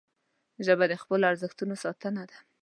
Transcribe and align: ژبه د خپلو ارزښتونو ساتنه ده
ژبه 0.65 0.85
د 0.89 0.93
خپلو 1.01 1.23
ارزښتونو 1.31 1.75
ساتنه 1.83 2.23
ده 2.29 2.37